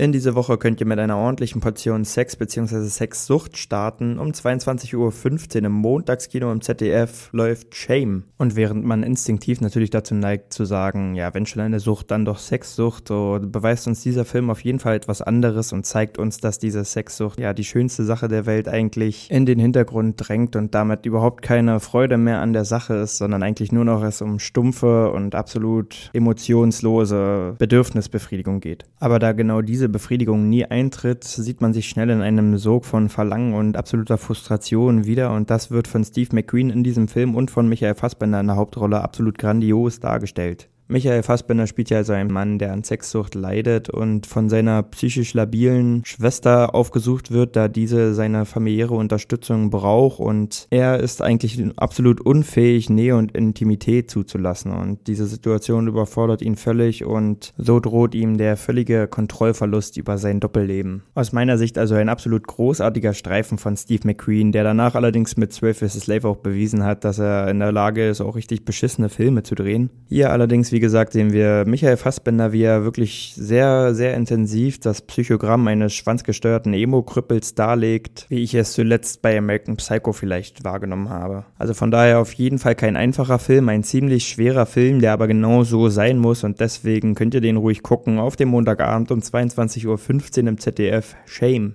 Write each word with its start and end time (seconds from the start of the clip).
In 0.00 0.12
diese 0.12 0.36
Woche 0.36 0.58
könnt 0.58 0.78
ihr 0.78 0.86
mit 0.86 1.00
einer 1.00 1.16
ordentlichen 1.16 1.60
Portion 1.60 2.04
Sex 2.04 2.36
bzw. 2.36 2.86
Sexsucht 2.86 3.56
starten. 3.56 4.20
Um 4.20 4.28
22.15 4.28 4.94
Uhr 4.94 5.66
im 5.66 5.72
Montagskino 5.72 6.52
im 6.52 6.60
ZDF 6.60 7.30
läuft 7.32 7.74
Shame. 7.74 8.22
Und 8.36 8.54
während 8.54 8.84
man 8.84 9.02
instinktiv 9.02 9.60
natürlich 9.60 9.90
dazu 9.90 10.14
neigt 10.14 10.52
zu 10.52 10.66
sagen, 10.66 11.16
ja, 11.16 11.34
wenn 11.34 11.46
schon 11.46 11.62
eine 11.62 11.80
Sucht, 11.80 12.12
dann 12.12 12.24
doch 12.24 12.38
Sexsucht, 12.38 13.08
so 13.08 13.40
beweist 13.42 13.88
uns 13.88 14.00
dieser 14.00 14.24
Film 14.24 14.50
auf 14.50 14.60
jeden 14.60 14.78
Fall 14.78 14.94
etwas 14.94 15.20
anderes 15.20 15.72
und 15.72 15.84
zeigt 15.84 16.16
uns, 16.16 16.38
dass 16.38 16.60
diese 16.60 16.84
Sexsucht 16.84 17.40
ja 17.40 17.52
die 17.52 17.64
schönste 17.64 18.04
Sache 18.04 18.28
der 18.28 18.46
Welt 18.46 18.68
eigentlich 18.68 19.28
in 19.32 19.46
den 19.46 19.58
Hintergrund 19.58 20.14
drängt 20.18 20.54
und 20.54 20.76
damit 20.76 21.06
überhaupt 21.06 21.42
keine 21.42 21.80
Freude 21.80 22.18
mehr 22.18 22.40
an 22.40 22.52
der 22.52 22.64
Sache 22.64 22.94
ist, 22.94 23.18
sondern 23.18 23.42
eigentlich 23.42 23.72
nur 23.72 23.84
noch 23.84 24.04
es 24.04 24.22
um 24.22 24.38
stumpfe 24.38 25.10
und 25.10 25.34
absolut 25.34 26.10
emotionslose 26.12 27.56
Bedürfnisbefriedigung 27.58 28.60
geht. 28.60 28.84
Aber 29.00 29.18
da 29.18 29.32
genau 29.32 29.60
diese 29.60 29.87
Befriedigung 29.88 30.48
nie 30.48 30.64
eintritt, 30.64 31.24
sieht 31.24 31.60
man 31.60 31.72
sich 31.72 31.88
schnell 31.88 32.10
in 32.10 32.22
einem 32.22 32.58
Sog 32.58 32.84
von 32.84 33.08
Verlangen 33.08 33.54
und 33.54 33.76
absoluter 33.76 34.18
Frustration 34.18 35.06
wieder 35.06 35.32
und 35.32 35.50
das 35.50 35.70
wird 35.70 35.88
von 35.88 36.04
Steve 36.04 36.34
McQueen 36.34 36.70
in 36.70 36.84
diesem 36.84 37.08
Film 37.08 37.34
und 37.34 37.50
von 37.50 37.68
Michael 37.68 37.94
Fassbender 37.94 38.40
in 38.40 38.46
der 38.46 38.56
Hauptrolle 38.56 39.00
absolut 39.00 39.38
grandios 39.38 40.00
dargestellt. 40.00 40.68
Michael 40.88 41.22
Fassbender 41.22 41.66
spielt 41.66 41.90
ja 41.90 41.98
also 41.98 42.14
einen 42.14 42.32
Mann, 42.32 42.58
der 42.58 42.72
an 42.72 42.82
Sexsucht 42.82 43.34
leidet 43.34 43.90
und 43.90 44.26
von 44.26 44.48
seiner 44.48 44.82
psychisch 44.84 45.34
labilen 45.34 46.02
Schwester 46.06 46.74
aufgesucht 46.74 47.30
wird, 47.30 47.56
da 47.56 47.68
diese 47.68 48.14
seine 48.14 48.46
familiäre 48.46 48.94
Unterstützung 48.94 49.68
braucht 49.68 50.18
und 50.18 50.66
er 50.70 50.98
ist 50.98 51.20
eigentlich 51.20 51.62
absolut 51.76 52.22
unfähig, 52.22 52.88
Nähe 52.88 53.16
und 53.16 53.32
Intimität 53.32 54.10
zuzulassen 54.10 54.72
und 54.72 55.06
diese 55.06 55.26
Situation 55.26 55.88
überfordert 55.88 56.40
ihn 56.40 56.56
völlig 56.56 57.04
und 57.04 57.52
so 57.58 57.80
droht 57.80 58.14
ihm 58.14 58.38
der 58.38 58.56
völlige 58.56 59.08
Kontrollverlust 59.08 59.98
über 59.98 60.16
sein 60.16 60.40
Doppelleben. 60.40 61.02
Aus 61.14 61.32
meiner 61.32 61.58
Sicht 61.58 61.76
also 61.76 61.96
ein 61.96 62.08
absolut 62.08 62.46
großartiger 62.46 63.12
Streifen 63.12 63.58
von 63.58 63.76
Steve 63.76 64.06
McQueen, 64.06 64.52
der 64.52 64.64
danach 64.64 64.94
allerdings 64.94 65.36
mit 65.36 65.52
12 65.52 65.80
vs. 65.80 66.00
Slave 66.00 66.28
auch 66.28 66.36
bewiesen 66.36 66.82
hat, 66.84 67.04
dass 67.04 67.18
er 67.18 67.48
in 67.48 67.58
der 67.58 67.72
Lage 67.72 68.08
ist, 68.08 68.22
auch 68.22 68.36
richtig 68.36 68.64
beschissene 68.64 69.10
Filme 69.10 69.42
zu 69.42 69.54
drehen. 69.54 69.90
Hier 70.08 70.32
allerdings, 70.32 70.72
wie 70.72 70.77
wie 70.78 70.80
gesagt, 70.80 71.12
sehen 71.12 71.32
wir 71.32 71.64
Michael 71.66 71.96
Fassbender, 71.96 72.52
wie 72.52 72.62
er 72.62 72.84
wirklich 72.84 73.32
sehr, 73.34 73.96
sehr 73.96 74.14
intensiv 74.14 74.78
das 74.78 75.02
Psychogramm 75.02 75.66
eines 75.66 75.92
schwanzgesteuerten 75.92 76.72
Emo-Krüppels 76.72 77.56
darlegt, 77.56 78.26
wie 78.28 78.44
ich 78.44 78.54
es 78.54 78.74
zuletzt 78.74 79.20
bei 79.20 79.36
American 79.36 79.76
Psycho 79.76 80.12
vielleicht 80.12 80.62
wahrgenommen 80.62 81.08
habe. 81.08 81.46
Also 81.58 81.74
von 81.74 81.90
daher 81.90 82.20
auf 82.20 82.32
jeden 82.32 82.60
Fall 82.60 82.76
kein 82.76 82.94
einfacher 82.94 83.40
Film, 83.40 83.68
ein 83.68 83.82
ziemlich 83.82 84.28
schwerer 84.28 84.66
Film, 84.66 85.00
der 85.00 85.14
aber 85.14 85.26
genau 85.26 85.64
so 85.64 85.88
sein 85.88 86.16
muss 86.16 86.44
und 86.44 86.60
deswegen 86.60 87.16
könnt 87.16 87.34
ihr 87.34 87.40
den 87.40 87.56
ruhig 87.56 87.82
gucken 87.82 88.20
auf 88.20 88.36
dem 88.36 88.50
Montagabend 88.50 89.10
um 89.10 89.18
22.15 89.18 90.42
Uhr 90.42 90.48
im 90.48 90.58
ZDF. 90.58 91.16
Shame. 91.26 91.74